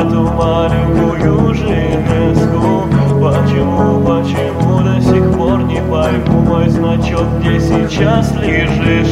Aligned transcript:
Эту 0.00 0.22
маленькую 0.22 1.54
железку. 1.54 2.88
Почему, 3.20 4.00
почему 4.00 4.82
до 4.82 4.98
сих 4.98 5.36
пор 5.36 5.62
не 5.64 5.82
пойму 5.82 6.40
Мой 6.40 6.70
значок, 6.70 7.26
где 7.40 7.60
сейчас 7.60 8.34
лежишь 8.36 9.09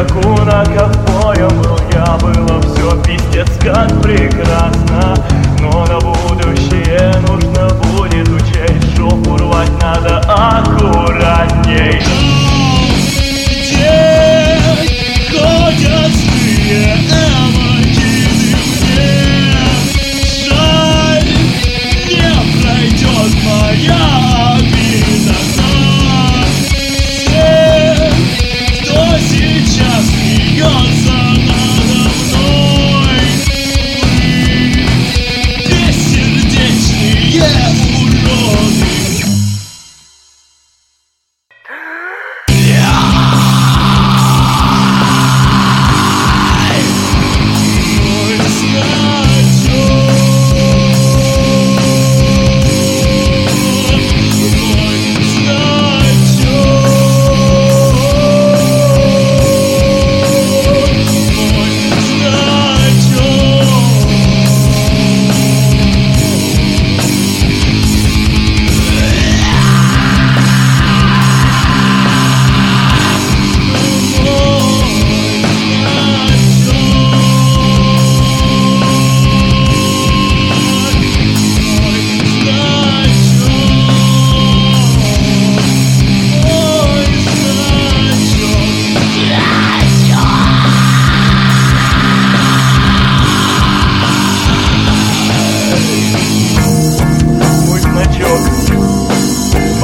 скакуна, 0.00 0.64
ковбоем 0.64 1.48
был 1.62 1.78
я 1.92 2.16
Было 2.18 2.60
все 2.62 3.02
пиздец 3.02 3.48
как 3.62 4.00
прекрасно. 4.02 5.14
Но 5.60 5.86
на 5.86 5.98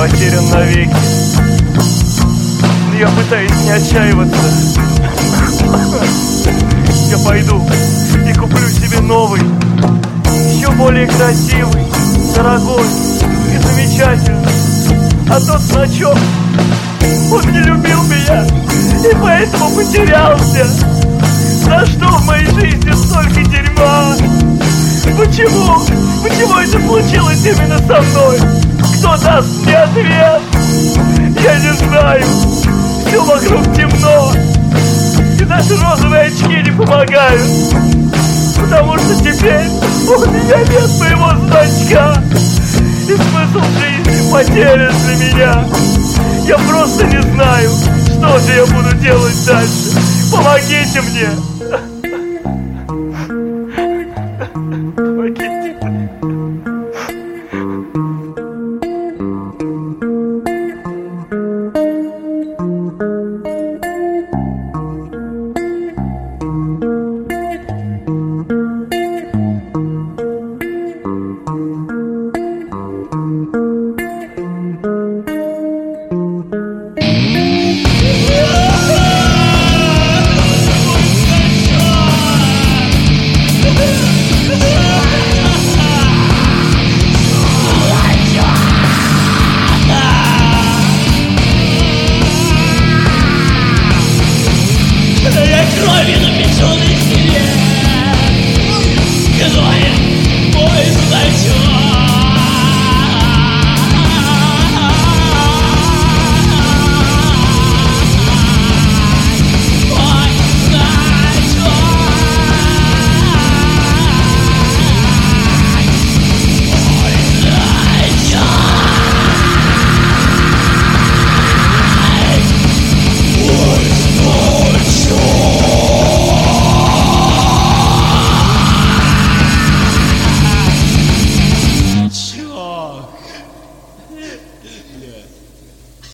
потерян 0.09 0.49
навеки. 0.51 0.97
Я 2.99 3.09
пытаюсь 3.09 3.51
не 3.65 3.71
отчаиваться. 3.71 4.39
Я 7.09 7.19
пойду 7.19 7.63
и 8.29 8.33
куплю 8.35 8.69
себе 8.69 9.01
новый 9.01 9.41
Еще 10.53 10.71
более 10.73 11.07
красивый, 11.07 11.87
дорогой 12.35 12.87
и 13.53 13.59
замечательный. 13.59 14.49
А 15.29 15.41
тот 15.41 15.61
значок, 15.61 16.17
он 17.33 17.53
не 17.53 17.61
любил 17.61 18.03
меня 18.05 18.45
И 19.11 19.15
поэтому 19.21 19.71
потерялся. 19.71 20.67
За 21.65 21.87
что 21.87 22.07
в 22.19 22.27
моей 22.27 22.47
жизни 22.47 22.93
столько 22.93 23.43
дерьма? 23.51 24.15
Почему? 25.19 25.81
Почему 26.23 26.57
это 26.59 26.81
случилось 26.81 27.45
именно 27.45 27.79
со 27.79 28.03
мной? 28.03 28.76
Кто 29.07 29.17
даст 29.19 29.65
мне 29.65 29.77
ответ? 29.77 30.43
Я 31.41 31.59
не 31.61 31.73
знаю. 31.75 32.25
Все 33.07 33.23
вокруг 33.23 33.63
темно. 33.77 34.33
И 35.39 35.45
даже 35.45 35.77
розовые 35.77 36.23
очки 36.23 36.63
не 36.65 36.73
помогают. 36.73 37.41
Потому 38.61 38.99
что 38.99 39.15
теперь 39.21 39.69
у 40.09 40.29
меня 40.29 40.59
нет 40.59 40.91
моего 40.99 41.31
значка. 41.47 42.21
И 43.09 43.15
смысл 43.15 43.65
жизни 43.79 44.33
потерян 44.33 44.93
для 45.05 45.15
меня. 45.25 45.65
Я 46.45 46.59
просто 46.59 47.05
не 47.05 47.23
знаю, 47.23 47.71
что 48.09 48.39
же 48.41 48.57
я 48.57 48.67
буду 48.67 48.93
делать 48.97 49.47
дальше. 49.47 50.01
Помогите 50.33 51.01
мне. 51.01 51.56